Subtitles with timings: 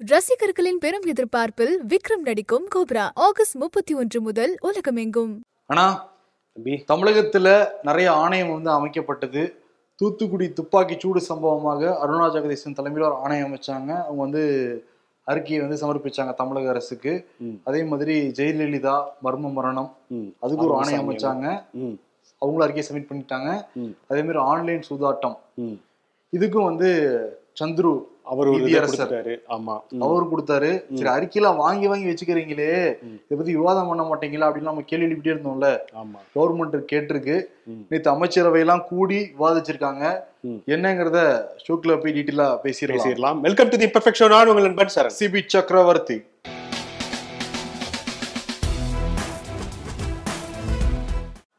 [0.00, 5.32] ரசிகர்களின் பெரும் எதிர்பார்ப்பில் விக்ரம் நடிக்கும் கோப்ரா ஆகஸ்ட் முப்பத்தி ஒன்று முதல் உலகமெங்கும்
[5.66, 5.84] ஆனா
[6.56, 7.48] தம்பி தமிழகத்துல
[7.82, 9.42] நிறைய ஆணையம் வந்து அமைக்கப்பட்டது
[9.96, 14.44] தூத்துக்குடி துப்பாக்கி சூடு சம்பவமாக அருணா ஜெகதீசன் தலைமையில் ஒரு ஆணையம் அமைச்சாங்க அவங்க வந்து
[15.26, 17.12] அறிக்கையை வந்து சமர்ப்பிச்சாங்க தமிழக அரசுக்கு.
[17.64, 18.94] அதே மாதிரி ஜெயலலிதா
[19.24, 19.90] மர்ம மரணம்.
[20.40, 21.04] அதுக்கு ஒரு ஆணையம்.
[21.04, 21.46] அமைச்சாங்க.
[22.42, 23.50] அவங்களும் அறிக்கையை சப்மிட் பண்ணிட்டாங்க.
[24.08, 25.36] அதே மாதிரி ஆன்லைன் சூதாட்டம்.
[26.32, 26.88] இதுக்கும் வந்து
[27.60, 27.92] சந்துரு
[28.30, 28.66] அவர் ஒரு
[29.54, 29.74] ஆமா.
[30.00, 30.70] அவரு கொடுத்தாரு.
[30.94, 32.74] சரி அறிக்கையெல்லாம் வாங்கி வாங்கி வச்சுக்கிறீங்களே.
[33.04, 35.78] இதை பத்தி விவாதம் பண்ண மாட்டீங்களா அப்படின்னு நம்ம கேள்வி எழுப்பிட்டே இருந்தோம்ல.
[36.02, 36.18] ஆமா.
[36.34, 37.36] கவர்மெண்ட் கேட்டிருக்கு.
[37.88, 40.04] நேற்று அமைச்சரவை எல்லாம் கூடி விவாதிச்சிருக்காங்க.
[40.66, 41.20] என்னங்கிறத
[41.66, 42.96] ஷோக்ல போய் டீட்டெயிலா பேசிடலாம்.
[42.96, 43.40] பேசிடலாம்.
[43.40, 46.22] வெல்கம் டு தி பெர்ஃபெக்ஷன் நான் உங்கள் நண்பன் சரண் சிபி சக்கரவர்த்தி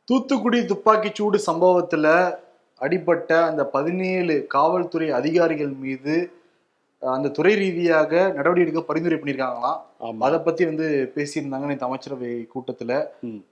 [0.05, 2.35] தூத்துக்குடி துப்பாக்கிச் சூடு சம்பவத்துல
[2.81, 6.15] அடிபட்ட அந்த பதினேழு காவல்துறை அதிகாரிகள் மீது
[7.01, 9.77] அந்த துறை ரீதியாக நடவடிக்கை எடுக்க பரிந்துரை பண்ணியிருக்காங்களாம்.
[10.19, 13.05] அதை பத்தி வந்து பேசியிருந்தாங்க நேற்று அமைச்சரவை கூட்டத்துல.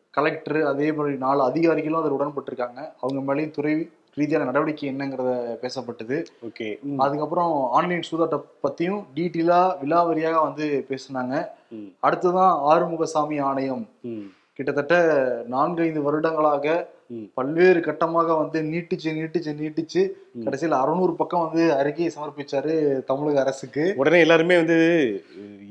[0.10, 2.94] கலெக்டர் அதே மாதிரி நாலு அதிகாரிகளும் அதில் உடன்பட்டிருக்காங்க.
[3.02, 6.26] அவங்க மேலேயும் துறை ரீதியான நடவடிக்கை என்னங்கிறத பேசப்பட்டது.
[6.50, 6.80] ஓகே.
[6.98, 11.46] அதுக்கப்புறம் ஆன்லைன் சூதாட்ட பத்தியும் டீட்டெயிலா விலாவரியாக வந்து பேசினாங்க.
[12.04, 13.88] அடுத்ததான் ஆறுமுகசாமி ஆணையம்.
[14.60, 14.96] கிட்டத்தட்ட
[15.48, 16.66] நான்கு ஐந்து வருடங்களாக.
[17.38, 20.02] பல்வேறு கட்டமாக வந்து நீட்டிச்சு நீட்டிச்சு நீட்டிச்சு.
[20.46, 22.74] கடைசியில் அறுநூறு பக்கம் வந்து அறிக்கையை சமர்ப்பிச்சாரு
[23.08, 24.78] தமிழக அரசுக்கு உடனே எல்லாருமே வந்து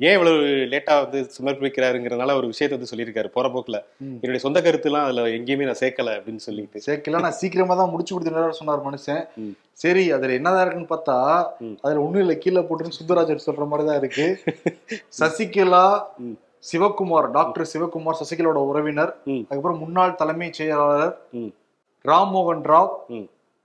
[0.06, 0.40] ஏன் இவ்வளவு
[0.72, 3.78] லேட்டா வந்து சமர்ப்பிக்கிறாருங்கிறதுனால ஒரு விஷயத்தை வந்து சொல்லியிருக்காரு போற போக்குல.
[4.22, 8.60] என்னுடைய சொந்த கருத்துலாம் அதுல எங்கேயுமே நான் சேர்க்கல அப்படின்னு சொல்லிட்டு சேர்க்கல நான் சீக்கிரமா தான் முடிச்சு கொடுத்துருந்தாரு
[8.60, 9.22] சொன்னார் மனுஷன்.
[9.84, 11.16] சரி அதுல என்னதான் இருக்குன்னு பார்த்தா.
[11.84, 14.28] அதுல ஒண்ணும் இல்ல கீழே போட்டுன்னு சுந்தராஜன் சொல்ற மாதிரி தான் இருக்கு
[15.20, 15.86] சசிகலா.
[16.70, 19.14] சிவகுமார் டாக்டர் சிவகுமார் சசிகலாவோட உறவினர்.
[19.26, 21.16] அதுக்கப்புறம் முன்னாள் தலைமைச் செயலாளர்.
[22.04, 22.94] ராம் மோகன் ராவ்.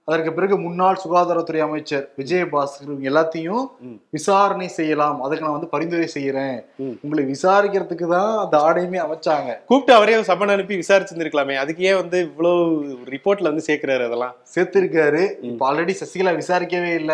[0.07, 3.65] அதற்கு பிறகு முன்னாள் சுகாதாரத்துறை அமைச்சர் விஜயபாஸ்கர் இவங்க எல்லாத்தையும்.
[4.15, 6.57] விசாரணை செய்யலாம் அதுக்கு நான் வந்து பரிந்துரை செய்யறேன்.
[7.03, 12.61] உங்களை விசாரிக்கிறதுக்கு தான் அந்த ஆணையமே அமைச்சாங்க கூப்பிட்டு அவரே சம்மன் அனுப்பி விசாரிச்சிருந்திருக்கலாமே அதுக்கு ஏன் வந்து இவ்வளவு
[13.15, 15.23] ரிப்போர்ட்ல வந்து சேர்க்கிறாரு அதெல்லாம் சேர்த்திருக்காரு.
[15.51, 17.13] இப்ப ஆல்ரெடி சசிகலா விசாரிக்கவே இல்ல.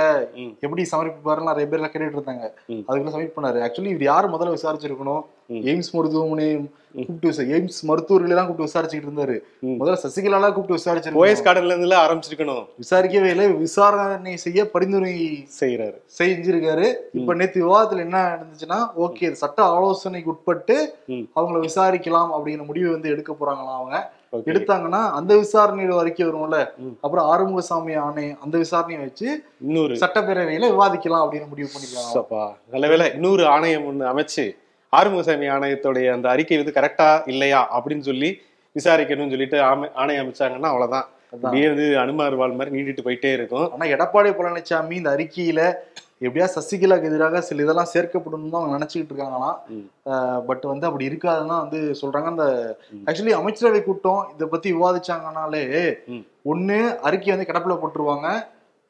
[0.66, 2.48] எப்படி சமர்ப்பிப்பாருன்னு நிறைய பேர் கேட்டுட்டு இருந்தாங்க.
[2.88, 5.24] அதுக்குள்ள சப்மிட் பண்ணாரு ஆக்சுவலி இவர் யார் முதல்ல விசாரிச்சிருக்கணும்.
[5.50, 9.36] எய்ம்ஸ் மருத்துவமனை கூப்பிட்டு எய்ம்ஸ் மருத்துவர்களை எல்லாம் கூப்பிட்டு விசாரிச்சுட்டு இருந்தாரு.
[9.66, 12.66] முதல்ல சசிகலாலாம் கூப்பிட்டு ஓஎஸ் விசாரிச்சிருக்கோம் கார்டன்ல இருந்து ஆரம்பிச்சிருக்கணும்.
[12.84, 13.48] விசாரிக்கவே இல்லை.
[13.48, 16.94] விசாரணை செய்ய பரிந்துரை செய்யறாரு செஞ்சிருக்காரு.
[17.14, 20.96] இப்ப நேத்து விவாதத்துல என்ன நடந்துச்சுன்னா ஓகே சட்ட ஆலோசனைக்கு உட்பட்டு.
[21.10, 24.12] அவங்கள விசாரிக்கலாம் அப்படிங்கிற முடிவு வந்து எடுக்க போறாங்களாம் அவங்க.
[24.34, 26.58] எடுத்தாங்கன்னா அந்த விசாரணையோட அறிக்கை வரும்ல.
[27.02, 29.94] அப்புறம் ஆறுமுகசாமி ஆணை அந்த விசாரணையை வச்சு இன்னொரு.
[29.94, 34.56] சட்டப்பேரவையில விவாதிக்கலாம் அப்படின்னு முடிவு பண்ணிக்கலாம் நல்ல வேளை இன்னொரு ஆணையம் ஒண்ணு அமைச்சு
[34.94, 38.30] ஆறுமுகசாமி ஆணையத்துடைய அந்த அறிக்கை வந்து கரெக்டா இல்லையா அப்படின்னு சொல்லி
[38.76, 41.08] விசாரிக்கணும்னு சொல்லிட்டு ஆமை- ஆணையம் அமைச்சாங்கன்னா அவ்வளவுதான்.
[41.34, 45.62] அப்படியே வந்து அனுமார் வாழ் மாதிரி நீட்டிட்டு போயிட்டே இருக்கும் ஆனா எடப்பாடி பழனிசாமி இந்த அறிக்கையில
[46.22, 49.58] எப்படியா சசிகலாக்கு எதிராக சில இதெல்லாம் சேர்க்கப்படும் தான் அவங்க நினைச்சுக்கிட்டு இருக்காங்களாம்.
[50.46, 52.46] பட் வந்து அப்படி இருக்காதுன்னு தான் வந்து சொல்றாங்க அந்த.
[53.06, 55.64] ஆக்சுவலி அமைச்சரவை கூட்டம் இதை பத்தி விவாதிச்சாங்கனாலே.
[56.46, 58.28] ஒண்ணு அறிக்கை வந்து கிடப்புல போட்டுருவாங்க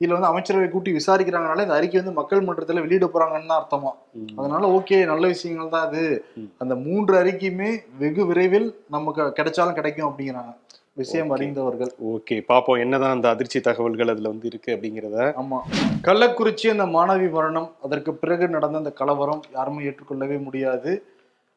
[0.01, 3.91] இல்ல வந்து அமைச்சரவை கூட்டி விசாரிக்கிறாங்கனால இந்த அறிக்கை வந்து மக்கள் மன்றத்துல வெளியிட போறாங்கன்னு தான் அர்த்தமா.
[4.35, 6.25] அதனால ஓகே நல்ல விஷயங்கள் தான் அது.
[6.57, 10.53] அந்த மூன்று அறிக்கையுமே வெகு விரைவில் நமக்கு கிடைச்சாலும் கிடைக்கும் அப்படிங்கிறாங்க.
[10.93, 11.31] விஷயம்.
[11.31, 11.91] அறிந்தவர்கள்.
[12.05, 15.17] ஓகே பாப்போம் என்னதான் அந்த அதிர்ச்சி தகவல்கள் அதுல வந்து இருக்கு அப்படிங்கிறத.
[15.41, 15.59] ஆமா.
[16.01, 21.03] கள்ளக்குறிச்சி அந்த மாணவி மரணம் அதற்கு பிறகு நடந்த அந்த கலவரம் யாருமே ஏற்றுக்கொள்ளவே முடியாது.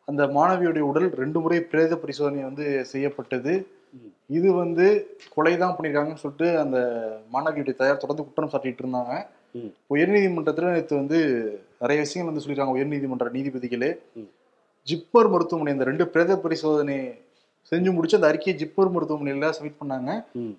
[0.09, 3.53] அந்த மாணவியுடைய உடல் ரெண்டு முறை பிரேத பரிசோதனை வந்து செய்யப்பட்டது.
[4.31, 4.85] இது வந்து
[5.35, 6.79] கொலை தான் பண்ணியிருக்காங்கன்னு சொல்லிட்டு அந்த
[7.33, 9.15] மாணவியுடைய தயார் தொடர்ந்து குற்றம் சாட்டிட்டு இருந்தாங்க.
[9.91, 11.19] உயர்நீதிமன்றத்தில் நேற்று வந்து
[11.83, 13.91] நிறைய விஷயங்கள் வந்து சொல்லியிருக்காங்க உயர்நீதிமன்ற நீதிபதிகளே.
[14.89, 16.97] ஜிப்பர் மருத்துவமனை அந்த ரெண்டு பிரேத பரிசோதனை
[17.73, 20.11] செஞ்சு முடிச்சு அந்த அறிக்கையை ஜிப்பர் மருத்துவமனையில சப்மிட் பண்ணாங்க.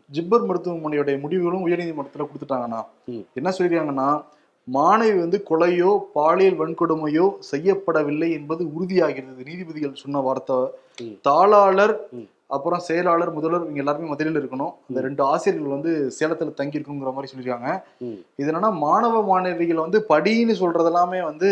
[0.10, 3.24] ஜிப்பர் மருத்துவமனையுடைய முடிவுகளும் உயர்நீதிமன்றத்தில் கொடுத்துட்டாங்கண்ணா ம்.
[3.36, 4.08] என்ன சொல்லிருக்காங்கன்னா
[4.68, 10.58] மாணவி வந்து கொலையோ பாலியல் வன்கொடுமையோ செய்யப்படவில்லை என்பது உறுதியாகிறது நீதிபதிகள் சொன்ன வார்த்தை.
[11.28, 11.96] தாளாளர்.
[12.50, 17.32] அப்புறம் செயலாளர் முதல்வர் இவங்க எல்லாருமே மதுரையில் இருக்கணும் அந்த ரெண்டு ஆசிரியர்கள் வந்து சேலத்துல தங்கி இருக்குங்கிற மாதிரி
[17.32, 17.70] சொல்லியிருக்காங்க.
[18.36, 21.52] இது என்னன்னா மாணவ மாணவிகள் வந்து படின்னு சொல்றது எல்லாமே வந்து.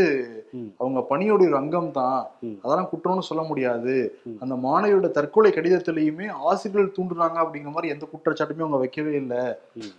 [0.82, 2.20] அவங்க பணியோட ஒரு அங்கம் தான்.
[2.64, 3.96] அதெல்லாம் குற்றம்னு சொல்ல முடியாது.
[4.44, 9.44] அந்த மாணவியோட தற்கொலை கடிதத்திலையுமே ஆசிரியர்கள் தூண்டுறாங்க அப்படிங்கிற மாதிரி எந்த குற்றச்சாட்டுமே அவங்க வைக்கவே இல்லை.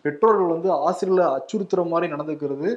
[0.06, 2.70] பெற்றோர்கள் வந்து ஆசிரியர்களை அச்சுறுத்துற மாதிரி நடந்துக்கிறது.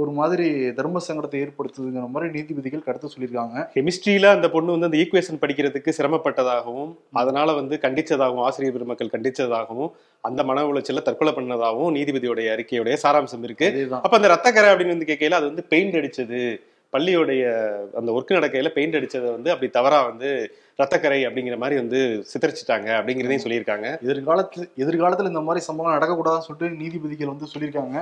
[0.00, 0.46] ஒரு மாதிரி
[0.78, 3.56] தர்ம சங்கடத்தை ஏற்படுத்துதுங்கிற மாதிரி நீதிபதிகள் கருத்து சொல்லியிருக்காங்க.
[3.74, 6.90] கெமிஸ்ட்ரியில அந்த பொண்ணு வந்து அந்த ஈக்குவேஷன் படிக்கிறதுக்கு சிரமப்பட்டதாகவும்
[7.20, 9.90] அதனால வந்து கண்டிச்சதாகவும் ஆசிரியர் பெருமக்கள் கண்டிச்சதாகவும்
[10.28, 13.68] அந்த மன உளைச்சல தற்கொலை பண்ணதாகவும் நீதிபதியுடைய அறிக்கையுடைய சாராம்சம் இருக்கு.
[14.02, 16.42] அப்ப அந்த ரத்தக்கரை அப்படின்னு வந்து கேட்கையில அது வந்து பெயிண்ட் அடிச்சது.
[16.92, 17.44] பள்ளியோடைய
[17.98, 20.28] அந்த ஒர்க் நடக்கையில பெயிண்ட் அடிச்சதை வந்து அப்படி தவறா வந்து
[20.82, 22.00] ரத்தக்கரை அப்படிங்கிற மாதிரி வந்து
[22.32, 23.88] சித்தரிச்சிட்டாங்க அப்படிங்கிறதையும் சொல்லியிருக்காங்க.
[24.06, 27.98] எதிர்காலத்துல எதிர்காலத்துல இந்த மாதிரி சம்பவம் நடக்கக்கூடாதுன்னு சொல்லிட்டு நீதிபதிகள் வந்து சொல்லியிருக்காங்க.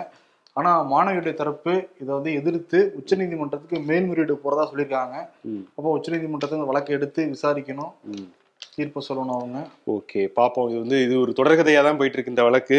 [0.59, 5.17] ஆனா மாணவியுடைய தரப்பு இதை வந்து எதிர்த்து உச்சநீதிமன்றத்துக்கு மேல்முறையீடு போறதா சொல்லியிருக்காங்க.
[5.77, 7.95] அப்போ உச்சநீதிமன்றத்துக்கு வழக்கு எடுத்து விசாரிக்கணும்.
[8.77, 9.59] தீர்ப்பு சொல்லணும் அவங்க.
[9.95, 10.69] ஓகே பாப்போம்.
[10.71, 12.79] இது வந்து இது ஒரு தொடர்கதையா தான் போயிட்டு இருக்கு இந்த வழக்கு.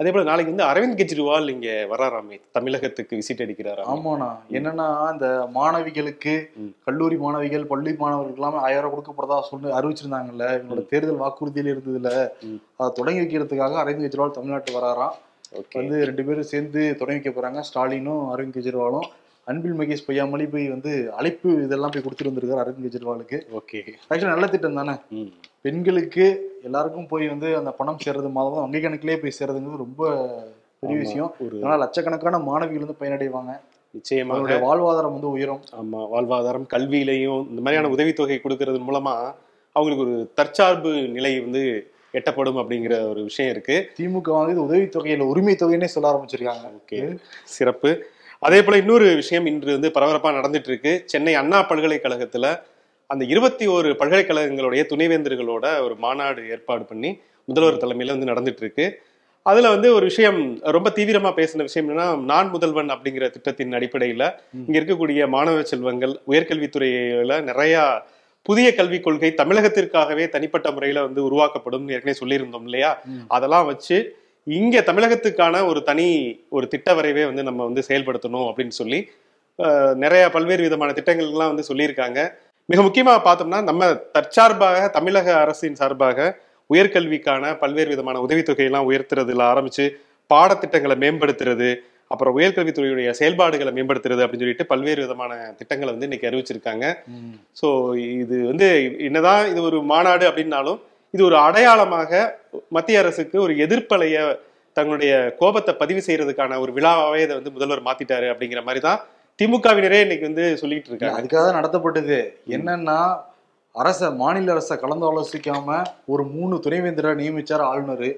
[0.00, 4.28] அதே போல நாளைக்கு வந்து அரவிந்த் கெஜ்ரிவால் இங்க வராராமே தமிழகத்துக்கு விசிட் அடிக்கிறாராம் ஆமாண்ணா.
[4.58, 6.34] என்னன்னா இந்த மாணவிகளுக்கு.
[6.86, 10.46] கல்லூரி மாணவிகள் பள்ளி மாணவர்களுக்கு எல்லாமே ஆயிரம் ரூபாய் கொடுக்கப்படுறதா சொல்லி அறிவிச்சிருந்தாங்கல்ல.
[10.58, 12.12] இவங்களோட தேர்தல் வாக்குறுதியில இருந்ததுல.
[12.76, 15.16] அதை தொடங்கி வைக்கிறதுக்காக அரவிந்த் கெஜ்ரிவால் தமிழ்நாட்டு வராராம்.
[15.72, 17.60] வந்து ரெண்டு பேரும் சேர்ந்து தொடங்கி வைக்க போறாங்க.
[17.60, 19.06] ஸ்டாலினும் அரவிந்த் கெஜ்ரிவாலும்.
[19.44, 23.38] அன்பில் மகேஷ் பொய்யாமொழி போய் வந்து அழைப்பு இதெல்லாம் போய் கொடுத்துட்டு வந்திருக்காரு அரவிந்த் கெஜ்ரிவாலுக்கு.
[23.52, 23.80] ஓகே.
[24.10, 24.94] ஆக்சுவலி நல்ல திட்டம் தானே?
[25.60, 26.24] பெண்களுக்கு
[26.62, 30.04] எல்லாருக்கும் போய் வந்து அந்த பணம் சேர்றது மாதம் வங்கி கணக்கிலே போய் சேர்றதுங்கிறது ரொம்ப
[30.80, 30.98] பெரிய.
[31.00, 31.34] விஷயம்.
[31.40, 33.60] ஒரு அதனால லட்சக்கணக்கான மாணவிகள் வந்து பயனடைவாங்க.
[33.90, 34.40] நிச்சயமாக.
[34.40, 35.60] அவங்களுடைய வாழ்வாதாரம் வந்து உயரும்.
[35.82, 39.14] ஆமா வாழ்வாதாரம் கல்வியிலையும் இந்த மாதிரியான உதவித்தொகை கொடுக்கறது மூலமா
[39.76, 43.90] அவங்களுக்கு ஒரு தற்சார்பு நிலை வந்து எட்டப்படும் அப்படிங்கிற ஒரு விஷயம் இருக்கு.
[44.00, 46.66] திமுக வந்து உதவித்தொகையில உரிமை தொகைன்னே சொல்ல ஆரம்பிச்சிருக்காங்க.
[46.80, 47.18] ஓகே.
[47.44, 48.06] சிறப்பு.
[48.38, 52.60] அதே போல இன்னொரு விஷயம் இன்று வந்து பரபரப்பா நடந்துட்டு இருக்கு சென்னை அண்ணா பல்கலைக்கழகத்துல
[53.06, 59.00] அந்த இருபத்தி ஒரு பல்கலைக்கழகங்களுடைய துணைவேந்தர்களோட ஒரு மாநாடு ஏற்பாடு பண்ணி முதல்வர் தலைமையில வந்து நடந்துட்டு இருக்கு
[59.42, 64.34] அதுல வந்து ஒரு விஷயம் ரொம்ப தீவிரமா பேசின விஷயம் என்னன்னா நான் முதல்வன் அப்படிங்கிற திட்டத்தின் அடிப்படையில
[64.66, 68.02] இங்க இருக்கக்கூடிய மாணவ செல்வங்கள் உயர்கல்வித்துறையில நிறைய
[68.46, 72.90] புதிய கல்விக் கொள்கை தமிழகத்திற்காகவே தனிப்பட்ட முறையில வந்து உருவாக்கப்படும் ஏற்கனவே சொல்லியிருந்தோம் இல்லையா.
[73.28, 73.96] அதெல்லாம் வச்சு
[74.46, 76.06] இங்க தமிழகத்துக்கான ஒரு தனி
[76.48, 79.00] ஒரு திட்ட வரைவே வந்து நம்ம வந்து செயல்படுத்தணும் அப்படின்னு சொல்லி
[79.94, 82.20] நிறைய பல்வேறு விதமான திட்டங்கள்லாம் வந்து சொல்லியிருக்காங்க
[82.68, 86.28] மிக முக்கியமா பார்த்தோம்னா நம்ம தற்சார்பாக தமிழக அரசின் சார்பாக
[86.70, 89.84] உயர்கல்விக்கான பல்வேறு விதமான உதவித்தொகையெல்லாம் உயர்த்துறதுல ஆரம்பிச்சு
[90.30, 91.70] பாடத்திட்டங்களை மேம்படுத்துறது
[92.10, 96.86] அப்புறம் உயர்கல்வித்துறையுடைய செயல்பாடுகளை மேம்படுத்துறது அப்படின்னு சொல்லிட்டு பல்வேறு விதமான திட்டங்களை வந்து இன்னைக்கு அறிவிச்சிருக்காங்க.
[97.60, 97.68] ஸோ
[98.22, 98.68] இது வந்து
[99.08, 100.80] என்னதான் இது ஒரு மாநாடு அப்படின்னாலும்
[101.14, 102.10] இது ஒரு அடையாளமாக
[102.76, 104.16] மத்திய அரசுக்கு ஒரு எதிர்ப்பலைய
[104.76, 109.00] தங்களுடைய கோபத்தை பதிவு செய்யறதுக்கான ஒரு விழாவாவே இதை வந்து முதல்வர் மாத்திட்டாரு அப்படிங்கிற மாதிரி தான்
[109.38, 111.18] திமுகவினரே இன்னைக்கு வந்து சொல்லிட்டு இருக்காங்க.
[111.18, 112.18] அதுக்காக தான் நடத்தப்பட்டது.
[112.56, 112.98] என்னன்னா
[113.74, 115.76] அரச மாநில அரசை கலந்து ஆலோசிக்காம
[116.12, 118.08] ஒரு மூணு துணைவேந்தரை நியமிச்சார் ஆளுநர்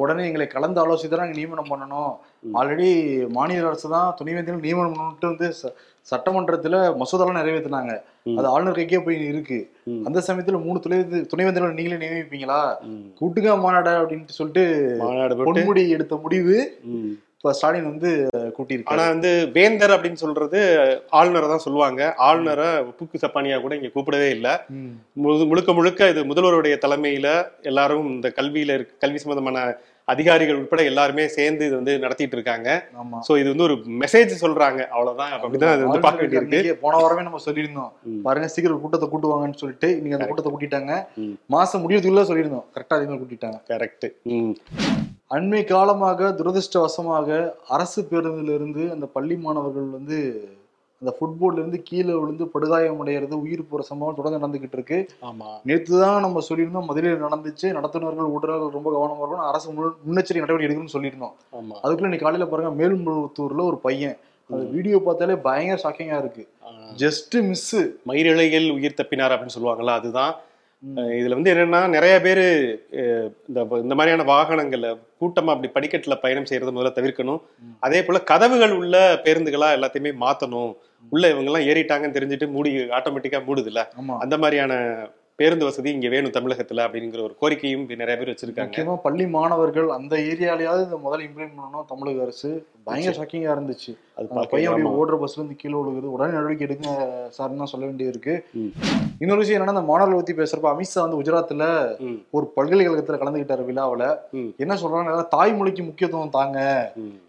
[0.00, 2.12] உடனே எங்களை கலந்து ஆலோசித்து தான் நாங்க நியமனம் பண்ணணும்.
[2.58, 2.88] ஆல்ரெடி
[3.36, 5.48] மாநில அரசு தான் துணைவேந்தர்கள் நியமனம் பண்ணிட்டு வந்து
[6.10, 7.94] சட்டமன்றத்துல மசோதாலாம் நிறைவேற்றினாங்க.
[8.38, 9.58] அது ஆளுநர் கைக்கே போய் இருக்கு.
[10.08, 12.60] அந்த சமயத்துல மூணு துணைவேந்தர் துணைவேந்தர்கள் நீங்களே நியமிப்பீங்களா.
[13.20, 14.64] கூட்டுக மாநாடு அப்படின்ட்டு சொல்லிட்டு
[15.48, 16.58] பொன்முடி எடுத்த முடிவு.
[17.40, 20.58] இப்ப ஸ்டாலின் வந்து ஆனா கூட்டியிருக்காரு வந்து வேந்தர் அப்படின்னு சொல்றது
[21.18, 22.00] ஆளுநரை தான் சொல்லுவாங்க.
[22.26, 22.66] ஆளுநரை
[22.98, 24.52] புக்கு சப்பானியா கூட இங்க கூப்பிடவே இல்லை.
[25.52, 27.28] முழுக்க முழுக்க இது முதல்வருடைய தலைமையில
[27.70, 29.62] எல்லாரும் இந்த கல்வியில இருக்க கல்வி சம்பந்தமான
[30.08, 32.68] அதிகாரிகள் உட்பட எல்லாருமே சேர்ந்து இது வந்து நடத்திட்டு இருக்காங்க.
[33.02, 33.20] ஆமா.
[33.28, 34.80] சோ இது வந்து ஒரு மெசேஜ் சொல்றாங்க.
[34.94, 35.32] அவ்வளவுதான்.
[35.36, 36.74] அப்படிதான் இது வந்து பார்க்க வேண்டியிருக்கு.
[36.84, 37.92] போன வாரமே நம்ம சொல்லியிருந்தோம்.
[38.26, 40.98] பாருங்க சீக்கிரம் கூட்டத்தை கூட்டுவாங்கன்னு சொல்லிட்டு இன்னைக்கு அந்த கூட்டத்தை கூட்டிட்டாங்க.
[41.56, 42.66] மாசம் முடியறதுக்குள்ள சொல்லியிருந்தோம்.
[42.76, 43.60] கரெக்டா அதே மாதிரி கூட்டிட்டாங்க.
[43.72, 44.06] கரெக்ட்
[45.30, 50.48] அண்மை காலமாக துரதிருஷ்டவசமாக அரசு பேருந்துல இருந்து அந்த பள்ளி மாணவர்கள் வந்து
[51.02, 55.06] அந்த ஃபுட்போர்ட்ல இருந்து கீழே விழுந்து படுகாயம் அடைகிறது உயிர் போற சம்பவம் தொடர்ந்து நடந்துகிட்டு இருக்கு.
[55.22, 55.44] ஆமா.
[55.64, 57.62] நேற்று தான் நம்ம சொல்லியிருந்தோம் முதலில் நடந்துச்சு.
[57.62, 59.46] நடத்துனர்கள் ஊடகங்கள் ரொம்ப கவனமா இருக்கணும்.
[59.46, 61.32] அரசு முன்- முன்னெச்சரிக்கை நடவடிக்கை எடுக்கணும்னு சொல்லியிருந்தோம்.
[61.52, 61.74] ஆமா.
[61.82, 64.16] அதுக்குள்ள இன்னைக்கு காலையில பாருங்க மேல்முத்தூர்ல ஒரு பையன்
[64.50, 66.48] அந்த வீடியோ பார்த்தாலே பயங்கர ஷாக்கிங்கா இருக்கு.
[66.96, 70.34] ஜஸ்ட் மிஸ் மயிரிழைகள் உயிர் தப்பினார் அப்படின்னு சொல்லுவாங்கல்ல அதுதான்
[70.88, 72.44] இதுல வந்து என்னன்னா நிறைய பேரு
[73.48, 74.88] இந்த இந்த மாதிரியான வாகனங்கள்ல
[75.20, 77.40] கூட்டமா அப்படி படிக்கட்டுல பயணம் செய்யறத முதல்ல தவிர்க்கணும்.
[77.80, 80.72] அதே போல கதவுகள் உள்ள பேருந்துகளா எல்லாத்தையுமே மாத்தணும்.
[81.08, 83.82] உள்ள இவங்க எல்லாம் ஏறிட்டாங்கன்னு தெரிஞ்சுட்டு மூடி ஆட்டோமேட்டிக்கா மூடுதுல்ல.
[84.00, 84.16] ஆமா.
[84.18, 84.74] அந்த மாதிரியான
[85.36, 88.72] பேருந்து வசதி இங்க வேணும் தமிழகத்துல அப்படிங்கிற ஒரு கோரிக்கையும் நிறைய பேர் வச்சிருக்காங்க.
[88.72, 92.50] முக்கியமா பள்ளி மாணவர்கள் அந்த ஏரியாலயாவது இந்த முதல்ல இம்ப்ளிமெண்ட் பண்ணணும் தமிழக அரசு.
[92.86, 94.86] பயங்கர ஷாக்கிங்கா இருந்துச்சு அது அந்த பையன்.
[95.00, 96.88] ஓடுற பஸ்ல இருந்து கீழே விழுகுது உடனே நடவடிக்கை எடுங்க
[97.36, 98.34] சார்னு தான் சொல்ல வேண்டியது இருக்கு.
[99.22, 101.64] இன்னொரு விஷயம் என்னன்னா இந்த மாணவர்களை பத்தி பேசுறப்ப அமித்ஷா வந்து குஜராத்ல
[102.36, 104.04] ஒரு பல்கலைக்கழகத்துல கலந்துகிட்டாரு விழாவுல.
[104.64, 106.58] என்ன சொல்றாங்க தாய்மொழிக்கு முக்கியத்துவம் தாங்க.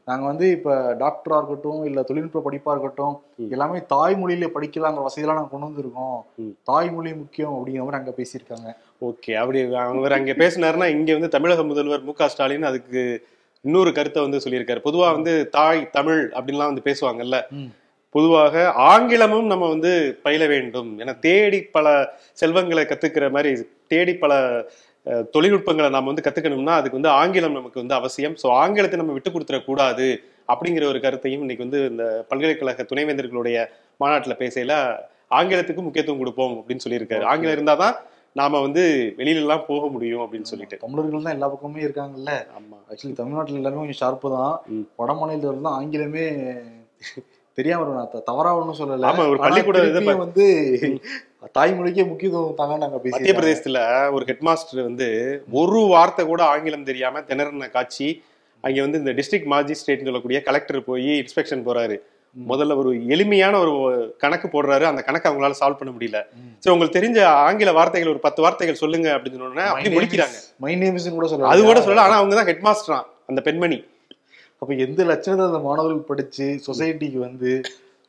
[0.09, 3.15] நாங்க வந்து இப்ப டாக்டரா இருக்கட்டும் இல்ல தொழில்நுட்ப படிப்பா இருக்கட்டும்.
[3.55, 6.17] எல்லாமே தாய்மொழியில படிக்கலாங்கிற வசதியெல்லாம் நாங்க கொண்டு வந்திருக்கோம்.
[6.71, 8.69] தாய்மொழி முக்கியம் அப்படிங்கிற மாதிரி அங்க பேசியிருக்காங்க
[9.09, 13.03] ஓகே அப்படி அவர் அங்க பேசினாருன்னா இங்க வந்து தமிழக முதல்வர் மு க ஸ்டாலின் அதுக்கு
[13.65, 14.81] இன்னொரு கருத்தை வந்து சொல்லியிருக்காரு.
[14.87, 17.37] பொதுவா வந்து தாய் தமிழ் அப்படின்லாம் வந்து பேசுவாங்கல்ல.
[18.15, 19.91] பொதுவாக ஆங்கிலமும் நம்ம வந்து
[20.25, 20.89] பயில வேண்டும்.
[21.03, 21.87] என தேடி பல
[22.41, 23.51] செல்வங்களை கத்துக்கிற மாதிரி
[23.93, 24.33] தேடி பல
[25.35, 28.35] தொழில்நுட்பங்களை நாம வந்து கத்துக்கணும்னா அதுக்கு வந்து ஆங்கிலம் நமக்கு வந்து அவசியம்.
[28.41, 30.07] ஸோ ஆங்கிலத்தை நம்ம விட்டு கொடுத்துட கூடாது
[30.53, 33.57] அப்படிங்கிற ஒரு கருத்தையும் இன்னைக்கு வந்து இந்த பல்கலைக்கழக துணைவேந்தர்களுடைய
[34.03, 34.73] மாநாட்டுல பேசையில
[35.39, 37.23] ஆங்கிலத்துக்கு முக்கியத்துவம் கொடுப்போம் அப்படின்னு சொல்லியிருக்காரு.
[37.31, 37.95] ஆங்கிலம் இருந்தாதான்
[38.35, 38.83] நாம வந்து
[39.17, 40.75] வெளியில எல்லாம் போக முடியும் அப்படின்னு சொல்லிட்டு.
[40.83, 42.33] தமிழர்கள் தான் எல்லா பக்கமுமே இருக்காங்கல்ல.
[42.57, 42.77] ஆமா.
[42.91, 44.53] ஆக்சுவலி தமிழ்நாட்டுல எல்லாருமே கொஞ்சம் ஷார்ப்பு தான்.
[45.01, 46.25] வட மாநிலத்துல தான் ஆங்கிலமே
[47.57, 49.07] தெரியாம நான் தவறா ஒண்ணும் சொல்லல.
[49.09, 50.45] ஆமா, ஒரு பள்ளிக்கூட இதை வந்து
[51.57, 53.79] தாய்மொழிக்கே முக்கியத்துவம் தாங்க நாங்க மத்திய பேசி பிரதேசத்துல
[54.15, 55.07] ஒரு ஹெட் மாஸ்டர் வந்து
[55.61, 58.07] ஒரு வார்த்தை கூட ஆங்கிலம் தெரியாம திணறின காட்சி
[58.63, 61.95] அங்க வந்து இந்த டிஸ்ட்ரிக்ட் மாஜிஸ்ட்ரேட்னு சொல்லக்கூடிய கலெக்டர் போய் இன்ஸ்பெக்ஷன் போறாரு.
[62.35, 63.73] முதல்ல ஒரு எளிமையான ஒரு
[64.23, 64.85] கணக்கு போடுறாரு.
[64.89, 66.19] அந்த கணக்கு அவங்களால சால்வ் பண்ண முடியல.
[66.63, 71.09] சரி உங்களுக்கு தெரிஞ்ச ஆங்கில வார்த்தைகள் ஒரு பத்து வார்த்தைகள் சொல்லுங்க அப்படின்னு சொன்னோன்னே அப்படி முடிக்கிறாங்க மை நேம்ஸ்
[71.17, 72.99] கூட சொல்ல அது கூட சொல்லல ஆனா அவங்க தான் ஹெட் மாஸ்டரா
[73.31, 73.79] அந்த பெண்மணி.
[74.61, 77.51] அப்ப எந்த லட்சணத்தை அந்த மாணவர்கள் படிச்சு சொசைட்டிக்கு வந்து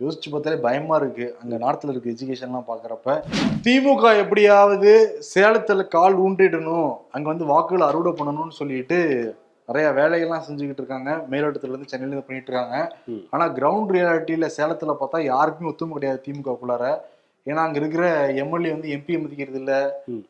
[0.00, 1.26] யோசிச்சு பார்த்தாலே பயமா இருக்கு.
[1.42, 3.14] அங்க நார்த்ல இருக்க எஜுகேஷன்லாம் பாக்குறப்ப
[3.66, 4.92] திமுக எப்படியாவது
[5.34, 8.98] சேலத்துல கால் ஊன்றிடணும் அங்க வந்து வாக்குகள் அறுவடை பண்ணணும்னு சொல்லிட்டு
[9.72, 12.76] நிறைய வேலைகள்லாம் செஞ்சுக்கிட்டு இருக்காங்க மேலிடத்துல இருந்து சென்னையில இருந்து பண்ணிட்டு இருக்காங்க.
[13.32, 16.86] ஆனா கிரவுண்ட் ரியாலிட்டியில சேலத்துல பார்த்தா யாருக்குமே ஒத்துமை கிடையாது திமுகக்குள்ளார
[17.46, 18.04] ஏன்னா அங்க இருக்கிற
[18.42, 19.72] எம்எல்ஏ வந்து எம்பி மதிக்கிறது இல்ல.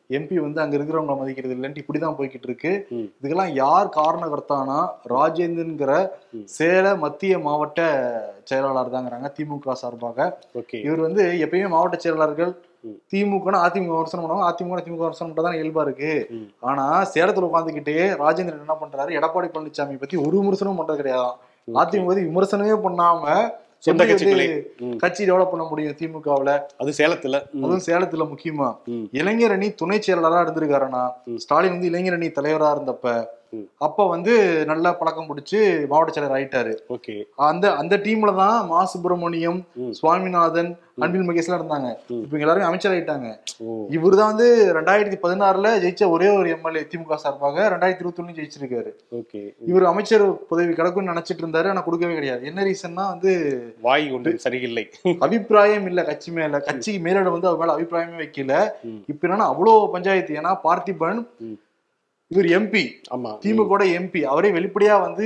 [0.09, 2.71] எம்பி வந்து அங்க இருக்கிறவங்க மதிக்கிறது இல்லைன்ட்டு இப்படிதான் போய்கிட்டு இருக்கு.
[3.17, 4.77] இதுக்கெல்லாம் யார் காரணகர்த்தானா
[5.13, 5.91] ராஜேந்திரன்கிற
[6.33, 6.45] ம்.
[6.55, 7.81] சேல மத்திய மாவட்ட
[8.43, 12.53] செயலாளர் தாங்கிறாங்க திமுக சார்பாக ஓகே இவர் வந்து எப்பயுமே மாவட்ட செயலாளர்கள்.
[13.11, 16.11] திமுக அதிமுக விமர்சனம் பண்ணுவாங்க அதிமுக திமுக விமர்சனம் மட்டும் தான் இயல்பா இருக்கு.
[16.61, 21.37] ஆனா சேலத்துல உட்காந்துக்கிட்டே ராஜேந்திரன் என்ன பண்றாரு எடப்பாடி பழனிசாமி பத்தி ஒரு விமர்சனமும் பண்றது கிடையாதாம்
[21.67, 23.25] அதிமுக பத்தி விமர்சனமே பண்ணாம
[23.79, 24.03] சொந்த
[24.81, 24.97] ம்.
[24.97, 27.37] கட்சி டெவலப் பண்ண முடியும் திமுகவுல அது சேலத்துல.
[27.55, 28.67] அதுவும் சேலத்துல முக்கியமா.
[29.11, 31.37] இளைஞர் அணி துணை செயலாளரா இருந்திருக்காருண்ணா ம்.
[31.37, 33.07] ஸ்டாலின் வந்து இளைஞர் அணி தலைவரா இருந்தப்ப.
[33.77, 36.73] அப்ப வந்து நல்லா பழக்கம் பிடிச்சு மாவட்ட செயலர் ஆயிட்டாரு.
[36.89, 37.23] ஓகே.
[37.35, 38.85] அந்த அந்த டீம்ல தான் மா.
[38.85, 39.65] சுப்பிரமணியம்.
[39.89, 41.89] சுவாமிநாதன் அன்பில் மகேஷ் எல்லாம் இருந்தாங்க.
[42.23, 43.27] இப்ப எல்லாரும் அமைச்சர் ஆயிட்டாங்க.
[43.89, 48.91] இவர் தான் வந்து ரெண்டாயிரத்தி பதினாறுல ஜெயிச்ச ஒரே ஒரு எம்எல்ஏ திமுக சார்பாக ரெண்டாயிரத்தி இருபத்தி ஒண்ணு ஜெயிச்சிருக்காரு.
[49.15, 49.53] ஓகே.
[49.65, 52.45] இவர் அமைச்சர் பதவி கிடக்கும்னு நினைச்சிட்டு இருந்தாரு ஆனா கொடுக்கவே கிடையாது.
[52.45, 53.33] என்ன ரீசன்னா வந்து
[53.81, 54.89] வாய் ஒன்று சரியில்லை.
[55.19, 56.59] அபிப்பிராயம் இல்ல கட்சி மேல.
[56.59, 58.69] கட்சிக்கு மேலிடம் வந்து அவர் மேல அபிப்பிராயமே வைக்கல.
[59.07, 60.35] இப்ப என்னன்னா அவ்வளவு பஞ்சாயத்து.
[60.35, 61.21] ஏன்னா பார்த்திபன்.
[62.27, 62.81] இவர் எம்பி
[63.15, 63.31] ஆமா.
[63.43, 65.25] திமுக எம்பி அவரே வெளிப்படையா வந்து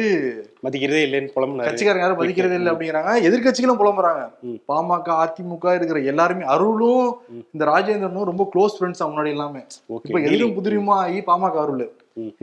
[0.63, 1.67] மதிக்கிறதே இல்லைன்னு புலம்புனாரு.
[1.67, 3.11] கட்சிக்காரங்க யாரும் மதிக்கிறதே இல்லை அப்படிங்கிறாங்க.
[3.27, 4.23] எதிர்கட்சிகளும் புலம்புறாங்க.
[4.67, 7.17] பாமக அதிமுக இருக்கிற எல்லாருமே அருளும்.
[7.53, 9.63] இந்த ராஜேந்திரனும் ரொம்ப க்ளோஸ் ஃப்ரெண்ட்ஸ் முன்னாடி எல்லாமே.
[10.03, 11.93] இப்ப எதிரும் புதிருமா ஆகி பாமக அருள்.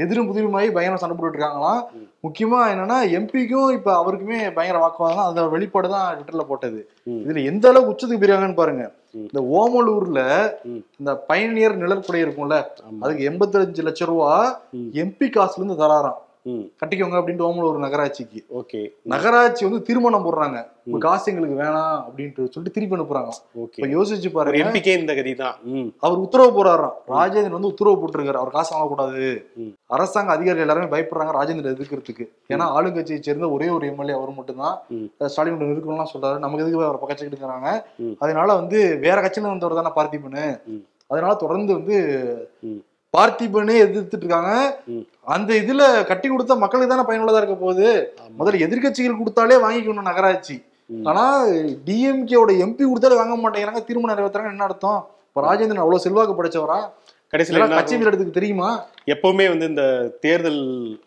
[0.02, 1.80] எதிரும் புதிருமாயி பயங்கரம் சண்டை போட்டுட்டு இருக்காங்களாம்.
[2.26, 6.80] முக்கியமா என்னன்னா எம்பிக்கும் இப்ப அவருக்குமே பயங்கர வாக்குவாதம் அந்த வெளிப்பாடு தான் ட்விட்டர்ல போட்டது.
[7.06, 8.84] இதுல எந்த அளவுக்கு உச்சத்துக்கு போயிருக்காங்கன்னு பாருங்க.
[9.24, 10.20] இந்த ஓமலூர்ல.
[11.00, 12.58] இந்த பயணியர் நிழற்குடை இருக்கும்ல.
[13.00, 14.30] அதுக்கு எண்பத்தஞ்சு லட்சம் ரூபா.
[15.02, 18.44] எம்பி காசுல இருந்து தராராம் கட்டிக்கோங்க அப்படின்ட்டு ஓமலூர் நகராட்சிக்கு.
[18.54, 18.88] ஓகே.
[19.02, 20.72] நகராட்சி வந்து தீர்மானம் போடுறாங்க.
[20.98, 23.28] காசு எங்களுக்கு வேணாம் அப்படின்ட்டு சொல்லிட்டு திருப்பி அனுப்புறாங்க.
[23.60, 23.82] ஓகே.
[23.82, 24.58] யோசிச்சு பாருங்க.
[24.58, 25.56] எம்பிக்கே இந்த கதி தான்
[25.98, 28.32] அவர் உத்தரவு போறாராம் ராஜேந்திரன் வந்து உத்தரவு போட்டிருக்காரு.
[28.32, 29.44] அவர் காசு வாங்கக்கூடாது.
[29.86, 32.28] அரசாங்க அதிகாரிகள் எல்லாருமே பயப்படுறாங்க ராஜேந்திரன் எதிர்க்கிறதுக்கு.
[32.48, 34.78] ஏன்னா ஆளுங்கட்சியை சேர்ந்த ஒரே ஒரு எம்எல்ஏ அவர் மட்டும்தான்.
[35.26, 36.38] ஸ்டாலின் இருக்கணும்லாம் சொல்றாரு.
[36.38, 37.82] நமக்கு எதுக்கு அவரை பக்கச்சுக்கிட்டு இருக்கிறாங்க?
[37.96, 38.10] ம்.
[38.18, 40.60] அதனால வந்து வேற கட்சியில வந்தவர் தானே பார்த்திபனு.
[41.06, 42.50] அதனால தொடர்ந்து வந்து.
[43.14, 44.52] பார்த்திபனே எதிர்த்துட்டு இருக்காங்க.
[45.34, 47.88] அந்த இதுல கட்டி கொடுத்தா மக்களுக்கு தானே பயனுள்ளதா இருக்க போகுது.
[48.38, 50.56] முதல்ல எதிர்க்கட்சிகள் கொடுத்தாலே வாங்கிக்கணும் நகராட்சி.
[51.10, 51.24] ஆனா
[51.88, 56.78] டிஎம்கேவோட எம்பி கொடுத்தாலே வாங்க மாட்டேங்கிறாங்க திரும்ப நிறைவேற்றுறாங்க என்ன அர்த்தம் இப்ப ராஜேந்திரன் அவ்வளவு செல்வாக்கு படைச்சவரா
[57.32, 58.00] கடைசியில கட்சி ஆகும்?
[58.02, 58.68] மேலிடத்துக்கு தெரியுமா
[59.12, 59.84] எப்பவுமே வந்து இந்த
[60.24, 60.60] தேர்தல்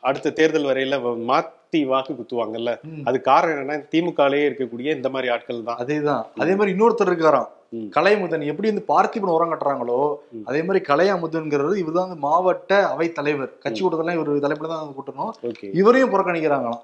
[0.10, 0.96] அடுத்த தேர்தல் வரையில
[1.30, 2.72] மாத்தி வாக்கு குத்துவாங்கல்ல.
[3.10, 7.48] அது காரணம் என்னன்னா திமுகலயே இருக்கக்கூடிய இந்த மாதிரி ஆட்கள் தான் அதேதான் அதே மாதிரி இன்னொருத்தர் இருக்காராம்.
[7.96, 10.00] கலைமுதன் எப்படி வந்து பார்த்திபன் உரம் கட்டுறாங்களோ.
[10.50, 15.32] அதே மாதிரி கலையமுதன்கிறது இவர் தான் மாவட்ட அவை தலைவர் கட்சி கூட்டத்தெல்லாம் இவர் தலைப்புல தான் கூட்டணும்.
[15.82, 16.84] இவரையும் புறக்கணிக்கிறாங்களாம்.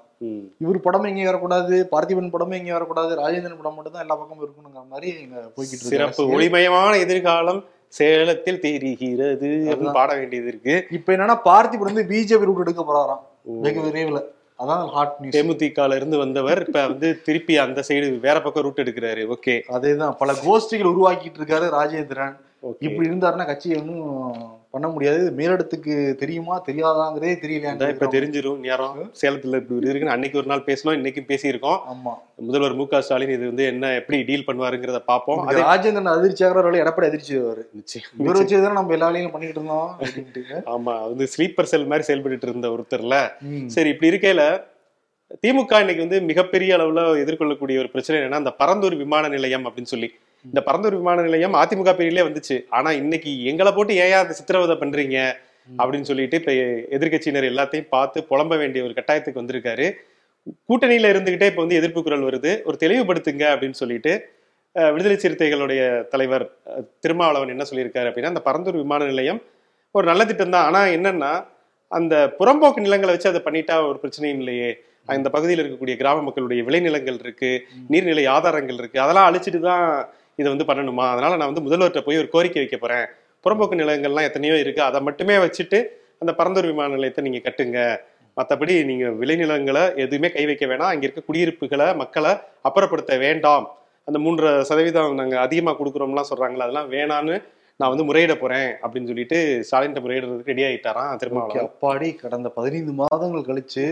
[0.64, 4.84] இவர் படம் எங்கேயும் வரக்கூடாது பார்த்திபன் படம் எங்கேயும் வரக்கூடாது ராஜேந்திரன் படம் மட்டும் தான் எல்லா பக்கமும் இருக்கணுங்கிற
[4.94, 6.28] மாதிரி இங்க போய்கிட்டு இருக்கு சிறப்பு.
[6.36, 7.62] ஒளிமயமான எதிர்காலம்
[7.98, 9.50] சேலத்தில் தெரிகிறது
[9.98, 10.76] பாட வேண்டியது இருக்கு.
[10.98, 13.22] இப்ப என்னன்னா பார்த்திபன் வந்து பிஜேபி ரூட் எடுக்க போறாராம்.
[13.66, 14.22] வெகு விரைவில்.
[14.64, 19.34] அதான் ஹாட் நியூஸ் தேமுதிகல இருந்து வந்தவர் இப்ப வந்து திருப்பி அந்த சைடு வேற பக்கம் ரூட் எடுக்கிறாரு.
[19.36, 20.16] ஓகே அதேதான்.
[20.18, 22.36] பல கோஷ்டிகள் உருவாக்கிட்டு இருக்காரு ராஜேந்திரன்.
[22.78, 25.32] இப்படி இருந்தாருன்னா கட்சியை ஒன்றும் பண்ண முடியாது.
[25.36, 26.54] மேலிடத்துக்கு தெரியுமா?
[26.68, 27.32] தெரியாதாங்கிறதே
[27.70, 28.58] அதான் இப்ப தெரிஞ்சிரும்.
[28.58, 28.98] நேரம்.
[29.22, 31.78] சேலத்துல இப்படி இருக்குன்னு அன்னைக்கு ஒரு நாள் பேசணும் இன்னைக்கும் பேசியிருக்கோம்.
[31.92, 32.12] ஆமா.
[32.40, 33.00] முதல்வர் மு க.
[33.00, 35.40] ஸ்டாலின் இது வந்து என்ன எப்படி டீல் பண்ணுவாருங்கிறத பார்ப்போம்.
[35.46, 37.64] அதே ராஜேந்திரன் அதிர்ச்சி ஆகிறவர்கள் எடப்பாடி அதிர்ச்சி வருவாரு
[38.18, 38.38] இவர்.
[38.40, 39.90] வச்சுதான் நம்ம எல்லா வேலையும் பண்ணிட்டு இருந்தோம்
[40.74, 43.16] ஆமா வந்து ஸ்லீப்பர் செல் மாதிரி செயல்பட்டு இருந்த ஒருத்தர்ல.
[43.66, 44.44] சரி இப்படி இருக்கையில
[45.42, 50.08] திமுக இன்னைக்கு வந்து மிகப்பெரிய அளவுல எதிர்கொள்ளக்கூடிய ஒரு பிரச்சனை என்னன்னா இந்த பரந்தூர் விமான நிலையம் அப்படின்னு சொல்லி.
[50.44, 52.56] இந்த பரந்தூர் விமான நிலையம் அதிமுக பேரிலே வந்துச்சு.
[52.76, 55.18] ஆனா இன்னைக்கு எங்களை போட்டு ஏன் அதை சித்திரவதை பண்றீங்க?
[55.80, 56.52] அப்படின்னு சொல்லிட்டு இப்ப
[56.96, 59.86] எதிர்க்கட்சியினர் எல்லாத்தையும் பார்த்து புலம்ப வேண்டிய ஒரு கட்டாயத்துக்கு வந்திருக்காரு.
[60.68, 62.50] கூட்டணியில இருந்துகிட்டே இப்ப வந்து எதிர்ப்பு குரல் வருது.
[62.68, 64.12] ஒரு தெளிவுபடுத்துங்க அப்படின்னு சொல்லிட்டு
[64.94, 65.82] விடுதலை சிறுத்தைகளுடைய
[66.12, 66.44] தலைவர்
[67.02, 69.38] திருமாவளவன் என்ன சொல்லியிருக்காரு அப்படின்னா அந்த பரந்தூர் விமான நிலையம்
[69.94, 71.32] ஒரு நல்ல திட்டம் தான் ஆனா என்னன்னா
[71.90, 74.70] அந்த புறம்போக்கு நிலங்களை வச்சு அதை பண்ணிட்டா ஒரு பிரச்சனையும் இல்லையே.
[75.08, 77.50] இந்த பகுதியில் இருக்கக்கூடிய கிராம மக்களுடைய விளைநிலங்கள் இருக்கு
[77.92, 78.98] நீர்நிலை ஆதாரங்கள் இருக்கு.
[79.04, 79.84] அதெல்லாம் அழிச்சிட்டு தான்
[80.38, 81.06] இதை வந்து பண்ணணுமா?
[81.14, 83.06] அதனால நான் வந்து முதல்வர்கிட்ட போய் ஒரு கோரிக்கை வைக்க போறேன்.
[83.44, 84.82] புறம்போக்கு நிலங்கள்லாம் எத்தனையோ இருக்கு.
[84.88, 85.80] அதை மட்டுமே வச்சுட்டு
[86.22, 87.78] அந்த பரந்தூர் விமான நிலையத்தை நீங்க கட்டுங்க.
[88.36, 90.92] மற்றபடி நீங்க விளைநிலங்களை எதுவுமே கை வைக்க வேணாம்.
[90.92, 92.32] அங்க இருக்க குடியிருப்புகளை மக்களை
[92.68, 93.66] அப்புறப்படுத்த வேண்டாம்.
[94.08, 97.36] அந்த மூன்று சதவீதம் நாங்கள் அதிகமா கொடுக்குறோம்லாம் சொல்றாங்களா அதெல்லாம் வேணான்னு
[97.80, 99.38] நான் வந்து முறையிட போறேன் அப்படின்னு சொல்லிட்டு
[99.68, 103.84] ஸ்டாலின் முறையிடுறதுக்கு ரெடி ஆயிட்டாராம் ஓகே, அப்பாடி கடந்த பதினைந்து மாதங்கள் கழிச்சு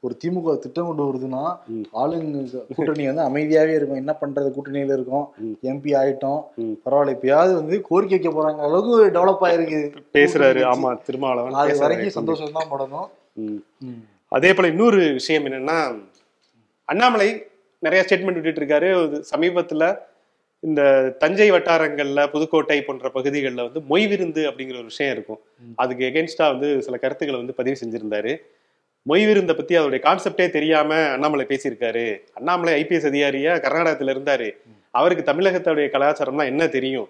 [0.00, 1.58] ஒரு திமுக திட்டம் கொண்டு வருதுன்னா.
[1.92, 3.96] ஆளுங்க கூட்டணி வந்து அமைதியாவே இருக்கும்.
[3.96, 4.50] என்ன பண்றது?
[4.58, 5.26] கூட்டணியில இருக்கும்.
[5.62, 6.42] எம்பி ஆயிட்டோம்.
[6.86, 7.14] பரவாயில்ல.
[7.16, 8.58] இப்பயாவது வந்து கோரிக்கை வைக்க போறாங்க.
[8.68, 9.80] அளவுக்கு டெவலப் ஆயிருக்கு.
[10.12, 10.62] பேசுறாரு.
[10.72, 11.78] ஆமா திருமாவளவன் அது.
[11.78, 13.08] வரைக்கும் சந்தோஷம் தான் படணும்.
[14.28, 15.78] அதே போல இன்னொரு விஷயம் என்னன்னா
[16.84, 17.28] அண்ணாமலை
[17.78, 19.22] நிறைய ஸ்டேட்மெண்ட் விட்டுட்டு இருக்காரு.
[19.36, 19.98] சமீபத்துல
[20.60, 20.82] இந்த
[21.18, 25.38] தஞ்சை வட்டாரங்கள்ல புதுக்கோட்டை போன்ற பகுதிகளில் வந்து மொய் விருந்து அப்படிங்கிற ஒரு விஷயம் இருக்கும்.
[25.76, 28.36] அதுக்கு எகென்ஸ்டா வந்து சில கருத்துக்களை வந்து பதிவு செஞ்சிருந்தாரு.
[29.08, 32.20] மொய் விருந்தை பத்தி அதோடைய கான்செப்டே தெரியாம அண்ணாமலை பேசியிருக்காரு.
[32.34, 34.50] அண்ணாமலை ஐபிஎஸ் அதிகாரியா கர்நாடகத்துல இருந்தாரு.
[34.90, 37.08] அவருக்கு தமிழகத்துடைய கலாச்சாரம்னா என்ன தெரியும்?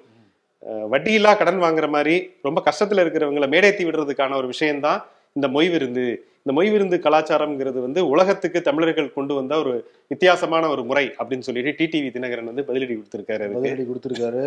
[0.93, 6.55] வட்டியில்லா கடன் வாங்குற மாதிரி ரொம்ப கஷ்டத்துல இருக்கிறவங்களை மேடைத்தி விடுறதுக்கான ஒரு விஷயம்தான் இந்த மொய் விருந்து இந்த
[6.57, 9.73] மொய் விருந்து கலாச்சாரம்ங்கிறது வந்து உலகத்துக்கு தமிழர்கள் கொண்டு வந்த ஒரு
[10.11, 14.45] வித்தியாசமான ஒரு முறை அப்படின்னு சொல்லிட்டு டிடிவி தினகரன் வந்து பதிலடி கொடுத்திருக்காரு பதிலடி கொடுத்திருக்காரு.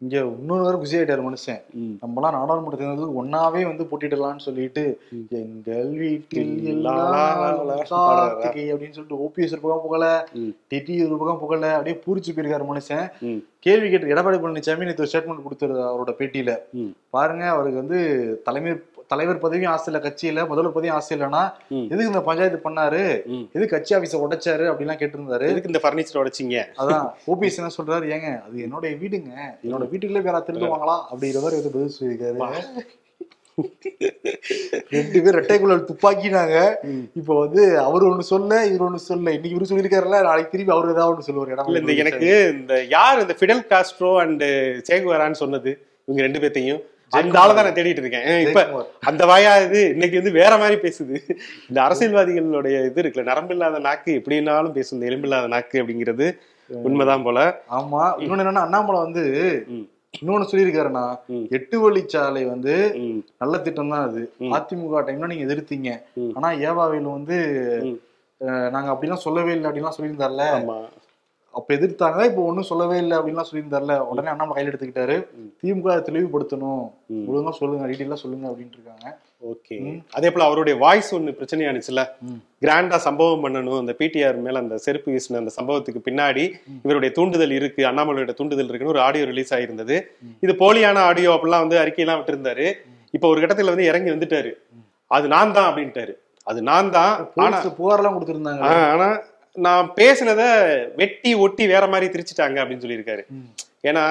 [0.00, 1.96] இங்க இன்னொரு குசி ஆயிட்டாரு மனுஷன் ம்.
[2.02, 4.84] நம்மலாம் நாடாளுமன்ற தேர்தலுக்கு ஒன்னாவே வந்து போட்டிடலாம்னு சொல்லிட்டு.
[5.40, 6.54] எங்கள் வீட்டில்
[8.72, 10.04] அப்படின்னு சொல்லிட்டு ஓபிஎஸ் ஒரு பக்கம் புகழ.
[10.70, 13.04] டிடி ஒரு பக்கம் புகழ அப்படியே பூரிச்சு போயிருக்காரு மனுஷன்.
[13.60, 16.52] கேள்வி கேட்டு எடப்பாடி பழனிசாமி நேற்று ஸ்டேட்மெண்ட் கொடுத்தாரு அவரோட பேட்டியில.
[17.10, 17.98] பாருங்க அவருக்கு வந்து
[18.44, 18.70] தலைமை
[19.08, 21.86] தலைவர் பதவியும் ஆசை இல்ல கட்சியில முதல்வர் பதவியும் ஆசை இல்லைன்னா ம்.
[21.90, 23.02] எதுக்கு இந்த பஞ்சாயத்து பண்ணாரு.
[23.56, 25.48] எது கட்சி ஆபீஸ உடைச்சாரு அப்படிலாம் கேட்டிருந்தாரு.
[25.52, 26.64] எதுக்கு இந்த பர்னிச்சர் உடைச்சிங்க?
[26.82, 28.06] அதான் ஓபிஎஸ் என்ன சொல்றாரு?
[28.16, 29.32] ஏங்க அது என்னோட வீடுங்க.
[29.66, 30.96] என்னோட வீட்டுக்குள்ளே வேற திருடுவாங்களா?
[31.12, 32.88] அப்படிங்கிற மாதிரி வந்து பதில் சொல்லியிருக்காரு.
[34.88, 36.56] ரெண்டு பேர் ரெட்டைக்குள்ள துப்பாக்கினாங்க.
[37.14, 39.32] இப்போ வந்து அவர் ஒண்ணு சொல்ல இவர் ஒண்ணு சொல்ல.
[39.32, 43.36] இன்னைக்கு இவரு சொல்லியிருக்காருல்ல நாளைக்கு திரும்பி அவரு ஏதாவது ஒண்ணு சொல்லுவார் இல்ல இந்த எனக்கு இந்த யார் இந்த
[43.40, 44.44] ஃபிடல் காஸ்ட்ரோ அண்ட்
[44.90, 45.72] சேகுவரான்னு சொன்னது
[46.08, 46.80] இவங்க ரெண்டு பேர்த்தையும்.
[47.12, 48.26] அந்த ஆளை தான் நான் தேடிட்டு இருக்கேன்.
[48.44, 48.60] இப்ப
[49.06, 51.16] அந்த வாயா இது இன்னைக்கு வந்து வேற மாதிரி பேசுது.
[51.70, 56.28] இந்த அரசியல்வாதிகளுடைய இது இருக்குல்ல நரம்பில்லாத நாக்கு எப்படின்னாலும் பேசும் இந்த எலும்பில்லாத நாக்கு அப்படிங்கிறது
[56.70, 57.38] உண்மைதான் போல.
[57.78, 58.02] ஆமா.
[58.22, 59.24] இன்னொன்னு என்னன்னா அண்ணாமலை வந்து.
[60.18, 61.04] இன்னொன்னு சொல்லியிருக்காருண்ணா
[61.34, 61.44] ம்.
[61.50, 62.74] எட்டு வழிச்சாலை வந்து
[63.42, 64.22] நல்ல திட்டம் தான் அது.
[64.56, 65.90] அதிமுக டைம்ல நீங்க எதிர்த்தீங்க.
[66.36, 67.36] ஆனா ஏவாவையில் வந்து
[68.74, 70.44] நாங்க அப்படிலாம் சொல்லவே இல்லை அப்படின்லாம் சொல்லியிருந்தார்ல.
[71.58, 73.94] அப்ப எதிர்த்தாங்க இப்போ ஒண்ணும் சொல்லவே இல்லை அப்படின்லாம் சொல்லியிருந்தார்ல.
[74.10, 75.16] உடனே அண்ணாமலை கையில் எடுத்துக்கிட்டாரு.
[75.60, 76.84] திமுக தெளிவுபடுத்தணும்.
[77.30, 79.06] ஒழுங்கா சொல்லுங்க டீட்டெயிலா சொல்லுங்க அப்படின்ட்டு இருக்காங்க.
[79.52, 79.76] ஓகே.
[80.16, 82.02] அதே போல அவருடைய வாய்ஸ் ஒண்ணு பிரச்சனையானுச்சுல.
[82.64, 83.80] கிராண்டா சம்பவம் பண்ணணும்.
[83.82, 86.44] அந்த பிடிஆர் மேல அந்த செருப்பு வீசின அந்த சம்பவத்துக்கு பின்னாடி
[86.84, 87.84] இவருடைய தூண்டுதல் இருக்கு.
[87.90, 89.98] அண்ணாமலையோட தூண்டுதல் இருக்குன்னு ஒரு ஆடியோ ரிலீஸ் ஆயிருந்தது.
[90.46, 92.68] இது போலியான ஆடியோ அப்படிலாம் வந்து அறிக்கையெல்லாம் விட்டுருந்தாரு.
[93.18, 94.52] இப்போ ஒரு கட்டத்துல வந்து இறங்கி வந்துட்டாரு.
[95.16, 96.14] அது நான் தான் அப்படின்ட்டாரு.
[96.50, 97.12] அது நான் தான்.
[97.80, 98.62] புகார்லாம் கொடுத்திருந்தாங்க.
[98.94, 99.08] ஆனா
[99.54, 100.42] நான் பேசினத
[100.96, 103.22] வெட்டி ஒட்டி வேற மாதிரி திரிச்சிட்டாங்க அப்படின்னு சொல்லியிருக்காரு.
[103.82, 104.04] ஏன்னா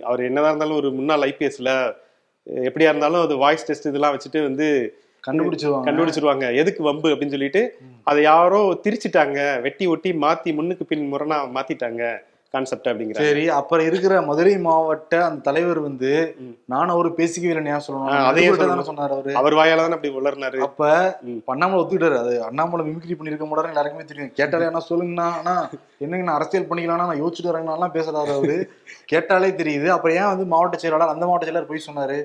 [0.00, 1.94] அவர் என்னதான் இருந்தாலும் ஒரு முன்னாள் ஐபிஎஸ்ல
[2.54, 5.86] எப்படியா இருந்தாலும் அது வாய்ஸ் டெஸ்ட் இதெல்லாம் வச்சுட்டு வந்து கண்டுபிடிச்சிருவாங்க.
[5.86, 6.54] கண்டுபிடிச்சிருவாங்க.
[6.54, 7.78] எதுக்கு வம்பு அப்படின்னு சொல்லிட்டு.
[8.04, 9.60] அதை யாரோ திரிச்சிட்டாங்க.
[9.60, 12.18] வெட்டி ஒட்டி மாத்தி முன்னுக்கு பின் முரணா மாத்திட்டாங்க.
[12.56, 13.26] கான்செப்ட் அப்படிங்கிறாங்க.
[13.26, 16.52] சரி அப்புறம் இருக்கிற மதுரை மாவட்ட அந்த தலைவர் வந்து ம்.
[16.66, 18.10] நானும் அவரு பேசிக்கவே இல்லை ஏன் சொல்லணும்?
[18.26, 18.86] நடுவர்கிட்ட தானே.
[18.88, 19.32] சொன்னாரு அவரு.
[19.34, 20.60] அவர் வாயால தான் அப்படி உளர்னாரு?
[20.66, 20.82] அப்ப
[21.48, 22.18] அண்ணாமலை ஒத்துக்கிட்டாரு.
[22.18, 24.32] அது அண்ணாமலை மிமிக்ரி பண்ணிருக்க மாட்டாரு எல்லாருக்குமே தெரியும்.
[24.38, 25.56] கேட்டாலே என்ன சொல்லுங்கண்ணா அண்ணா
[26.00, 28.56] என்னங்க நான் அரசியல் பண்ணிக்கலாம்னா நான் யோசிச்சுட்டு வரேங்கலாம் பேசுறாரு அவரு.
[29.06, 29.88] கேட்டாலே தெரியுது.
[29.88, 32.18] அப்புறம் ஏன் வந்து மாவட்ட செயலாளர் அந்த மாவட்ட செயலாளர் போய் சொன்னாரு.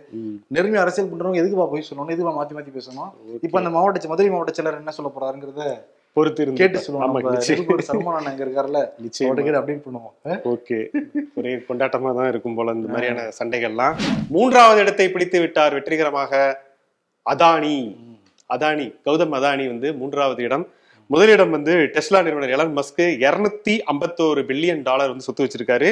[0.52, 2.12] நெருங்கி அரசியல் பண்றவங்க எதுக்குப்பா போய் சொல்லணும்?
[2.12, 3.12] எதுக்குப்பா மாத்தி மாத்தி பேசணும்?
[3.44, 5.66] இப்ப அந்த மாவட்ட மதுரை மாவட்ட செயலர் என்ன சொல்ல போறாருங்கிறத
[6.18, 6.80] பொறுத்து இருந்து கேட்டு.
[7.50, 8.80] நெருங்கோடு சல்மான் அங்க இருக்காருல்ல?
[9.04, 9.34] நிச்சயமா.
[9.60, 10.16] அப்டேட் பண்ணுவோம்?
[10.54, 10.80] ஓகே.
[11.40, 13.96] ஒரே கொண்டாட்டமா தான் இருக்கும் போல இந்த மாதிரியான சண்டைகள்லாம்.
[14.36, 16.42] மூன்றாவது இடத்தை பிடித்து விட்டார் வெற்றிகரமாக
[17.26, 17.78] அதானி.
[18.56, 20.66] அதானி கௌதம் அதானி வந்து மூன்றாவது இடம்.
[21.14, 25.90] முதலிடம் வந்து டெஸ்லா நிறுவனர் எலன் மஸ்க் இருநூத்தி ஐம்பத்தோரு பில்லியன் டாலர் வந்து சொத்து வச்சிருக்காரு.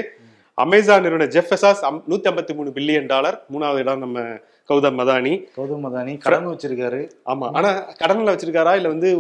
[0.64, 3.38] அமேசான் நிறுவனர் ஜெஃப் பெசாஸ் நூத்தி ஐம்பத்தி மூணு பில்லியன் டாலர்.
[3.54, 4.24] மூணாவது இடம் நம்ம
[4.70, 5.34] கௌதம் அதானி.
[5.58, 7.02] கௌதம் அதானி கடன் வச்சிருக்காரு.
[7.32, 7.70] ஆமா ஆனா
[8.02, 9.12] கடன்ல வச்சிருக்காரா இல்ல வந்து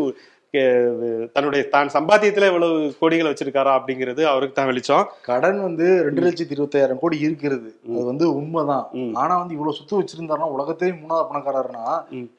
[1.34, 5.04] தன்னுடைய தான் சம்பாத்தியத்துல இவ்வளவு கோடிகளை வச்சிருக்காரா அப்படிங்கிறது அவருக்கு தான் வெளிச்சம்.
[5.28, 7.70] கடன் வந்து ரெண்டு லட்சத்தி இருபத்தாயிரம் கோடி இருக்கிறது.
[7.96, 8.86] அது வந்து உண்மைதான்.
[9.22, 11.86] ஆனா வந்து இவ்வளவு சொத்து வச்சிருந்தாருன்னா உலகத்தையே மூணாவது பணக்காரர்னா.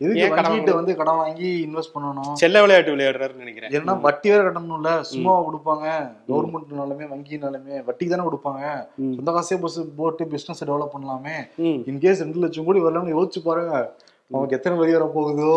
[0.03, 2.35] எதுக்கு வங்கிட்டு வந்து கடன் வாங்கி இன்வெஸ்ட் பண்ணணும்?
[2.43, 3.75] செல்ல விளையாட்டு விளையாடுறாருன்னு நினைக்கிறேன்.
[3.79, 4.93] ஏன்னா வட்டி வேற கட்டணும்ல.
[5.13, 5.87] சும்மாவா கொடுப்பாங்க.
[6.31, 8.65] கவர்மெண்ட்னாலுமே வங்கினாலுமே வட்டிக்கு தானே கொடுப்பாங்க.
[9.19, 11.37] சொந்த காசே பஸ் போட்டு பிசினஸ் டெவலப் பண்ணலாமே.
[11.93, 13.75] இன்கேஸ் ரெண்டு லட்சம் கோடி வரலாம்னு யோசிச்சு பாருங்க.
[14.35, 15.55] நமக்கு எத்தனை வரி வர போகுதோ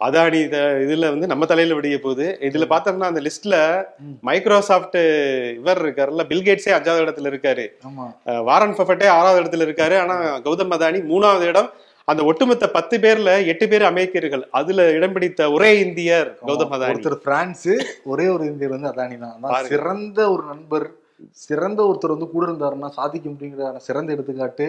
[0.00, 2.26] அதானி இத இதுல வந்து நம்ம தலையில விடிய போகுது.
[2.48, 3.56] இதுல பார்த்தோம்னா அந்த லிஸ்ட்ல.
[4.28, 4.98] மைக்ரோசாஃப்ட்
[5.60, 7.64] இவர் இருக்காருல்ல பில்கேட்ஸே அஞ்சாவது இடத்துல இருக்காரு.
[8.48, 9.96] வாரன் பஃபட்டே ஆறாவது இடத்துல இருக்காரு.
[10.02, 11.70] ஆனா கௌதம் அதானி மூணாவது இடம்
[12.08, 14.44] அந்த ஒட்டுமொத்த பத்து பேர்ல எட்டு பேர் அமெரிக்கர்கள்.
[14.58, 16.94] அதுல இடம் பிடித்த ஒரே இந்தியர் கௌதம் அதானி.
[16.94, 17.68] ஒருத்தர் பிரான்ஸ்
[18.12, 19.68] ஒரே ஒரு இந்தியர் வந்து அதானி தான்.
[19.72, 20.86] சிறந்த ஒரு நண்பர்
[21.46, 24.66] சிறந்த ஒருத்தர் வந்து கூட இருந்தாருன்னா சாதிக்க முடியுங்கிற சிறந்த எடுத்துக்காட்டு.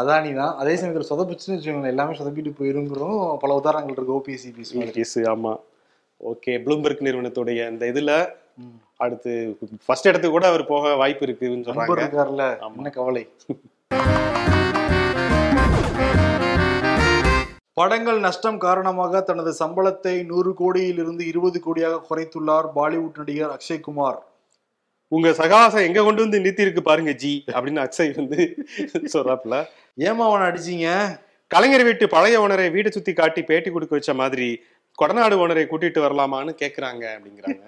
[0.00, 1.94] அதானி தான் அதே சமயத்துல சொதப்பிச்சுன்னு வச்சுக்கோங்களேன்.
[1.94, 3.36] எல்லாமே சொதப்பிட்டு போயிருங்கிறோம்.
[3.36, 4.20] பல உதாரணங்கள் இருக்கு.
[4.26, 5.52] பீஸ் ETS, ஆமா.
[6.32, 8.12] ஓகே ப்ளூம்பெர்க் நிறுவனத்துடைய அந்த இதுல
[9.04, 9.32] அடுத்து
[9.86, 11.98] ஃபர்ஸ்ட் இடத்துக்கு கூட அவர் போக வாய்ப்பு இருக்குன்னு சொல்றாங்க.
[12.04, 12.46] இருக்காருல்ல.
[12.76, 13.24] என்ன கவலை?
[17.80, 24.18] படங்கள் நஷ்டம் காரணமாக தனது சம்பளத்தை நூறு கோடியிலிருந்து இருபது கோடியாக குறைத்துள்ளார் பாலிவுட் நடிகர் அக்ஷய்குமார்
[25.12, 28.38] உங்க சகாசம் எங்க கொண்டு வந்து நிறுத்தி இருக்கு பாருங்க ஜி அப்படின்னு அக்ஷய் வந்து
[29.12, 29.64] சொல்றாப்புல
[30.06, 30.88] ஏமா அவனை அடிச்சீங்க?
[31.52, 34.48] கலைஞர் வீட்டு பழைய ஓனரை வீடு சுத்தி காட்டி பேட்டி கொடுக்க வச்ச மாதிரி
[34.98, 37.64] கொடநாடு ஓனரை கூட்டிட்டு வரலாமான்னு கேக்குறாங்க அப்படிங்கிறாங்க.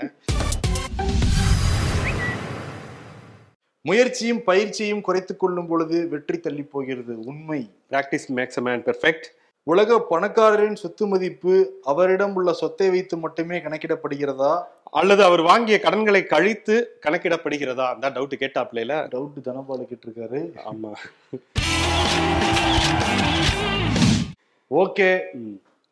[3.89, 7.61] முயற்சியும் பயிற்சியும் குறைத்து கொள்ளும் பொழுது வெற்றி தள்ளி போகிறது உண்மை.
[7.91, 9.29] பிராக்டிஸ் மேக்ஸ் மேன் பெர்ஃபெக்ட்
[9.63, 11.55] உலக பணக்காரரின் சொத்து மதிப்பு
[11.93, 14.53] அவரிடம் உள்ள சொத்தை வைத்து மட்டுமே கணக்கிடப்படுகிறதா?
[14.93, 16.75] அல்லது அவர் வாங்கிய கடன்களை கழித்து
[17.05, 17.87] கணக்கிடப்படுகிறதா?
[17.95, 20.91] அந்த டவுட் கேட்டாப்ல டவுட் தனபாலு கேட்டிருக்காரு ஆமா.
[24.71, 25.09] ஓகே.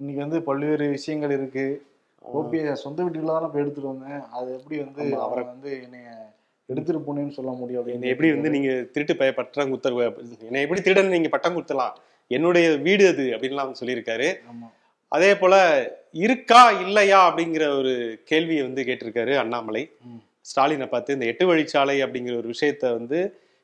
[0.01, 1.67] இன்னைக்கு வந்து பல்வேறு விஷயங்கள் இருக்கு.
[2.25, 4.21] ஓபி சொந்த வீட்டுல தான் போய் எடுத்துட்டு வந்தேன்.
[4.33, 6.09] அது எப்படி வந்து அவரை வந்து என்னைய
[6.69, 9.97] எடுத்துட்டு போனேன்னு சொல்ல முடியும் என்னை எப்படி வந்து நீங்க திருட்டு பய பட்டம் குத்தர்
[10.47, 11.95] என்னை எப்படி திருடன் நீங்க பட்டம் குத்தலாம்
[12.31, 14.29] என்னுடைய வீடு அது அப்படின்லாம் அவர் சொல்லியிருக்காரு.
[14.51, 14.69] ஆமா.
[15.13, 15.55] அதே போல
[16.25, 17.93] இருக்கா இல்லையா அப்படிங்கிற ஒரு
[18.31, 19.83] கேள்வியை வந்து கேட்டிருக்காரு அண்ணாமலை.
[20.51, 23.19] ஸ்டாலினை பார்த்து இந்த எட்டு வழிச்சாலை அப்படிங்கிற ஒரு விஷயத்த வந்து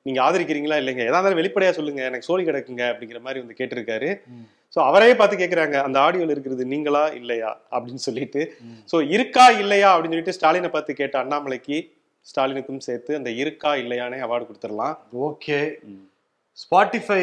[0.06, 1.02] நீங்க ஆதரிக்கிறீங்களா இல்லைங்க?
[1.08, 2.00] எதா இருந்தாலும் வெளிப்படையா சொல்லுங்க.
[2.08, 4.08] எனக்கு சோழி கிடக்குங்க அப்படிங்கிற மாதிரி வந்து கேட்டிருக்காரு.
[4.76, 8.42] சோ அவரே பார்த்து கேக்குறாங்க அந்த ஆடியோல இருக்கிறது நீங்களா இல்லையா அப்படின்னு சொல்லிட்டு.
[8.92, 11.78] சோ இருக்கா இல்லையா அப்படின்னு சொல்லிட்டு ஸ்டாலினை பார்த்து கேட்ட அண்ணாமலைக்கு
[12.26, 14.94] ஸ்டாலினுக்கும் சேர்த்து அந்த இருக்கா இல்லையானே அவார்டு கொடுத்துடலாம்.
[15.28, 15.60] ஓகே.
[16.58, 17.22] ஸ்பாட்டிஃபை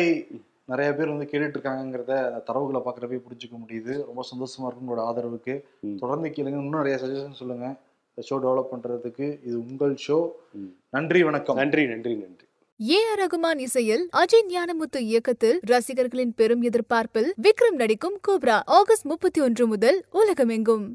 [0.72, 2.12] நிறைய பேர் வந்து கேட்டுட்டு இருக்காங்கிறத
[2.50, 3.94] தரவுகளை பார்க்குறப்பே புரிஞ்சுக்க முடியுது.
[4.06, 5.56] ரொம்ப சந்தோஷமா இருக்கும் உங்களோட ஆதரவுக்கு.
[5.98, 6.58] தொடர்ந்து கேளுங்க.
[6.62, 7.68] இன்னும் நிறைய சஜஷன் சொல்லுங்க.
[8.14, 10.18] இந்த ஷோ டெவலப் பண்றதுக்கு இது உங்கள் ஷோ.
[10.90, 11.56] நன்றி வணக்கம்.
[11.56, 12.46] நன்றி நன்றி நன்றி.
[12.90, 19.42] ஏ ஆர் ரகுமான் இசையில் அஜய் ஞானமுத்து இயக்கத்தில் ரசிகர்களின் பெரும் எதிர்பார்ப்பில் விக்ரம் நடிக்கும் கோப்ரா ஆகஸ்ட் முப்பத்தி
[19.42, 20.86] ஒன்று முதல் உலகமெங்கும்.